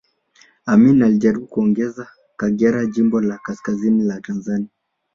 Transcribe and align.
Amin 0.65 1.03
alijaribu 1.03 1.47
kuongezea 1.47 2.07
Kagera 2.37 2.85
jimbo 2.85 3.21
la 3.21 3.37
kaskazini 3.37 4.03
la 4.03 4.21
Tanzania 4.21 4.69